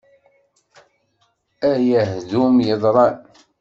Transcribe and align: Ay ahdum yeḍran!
Ay 1.69 1.87
ahdum 2.01 2.55
yeḍran! 2.67 3.17